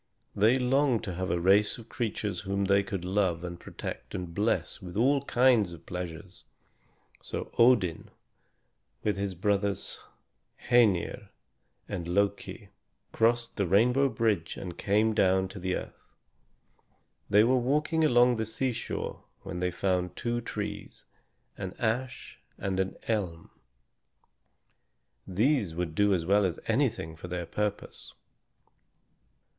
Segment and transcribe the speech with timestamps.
[0.35, 4.33] They longed to have a race of creatures whom they could love and protect and
[4.33, 6.43] bless with all kinds of pleasures.
[7.21, 8.09] So Odin,
[9.03, 9.99] with his brothers
[10.69, 11.29] Hœnir
[11.87, 12.69] and Loki,
[13.11, 16.01] crossed the rainbow bridge and came down to the earth.
[17.29, 21.03] They were walking along the seashore when they found two trees,
[21.59, 23.51] an ash and an elm.
[25.27, 28.15] These would do as well as anything for their purpose.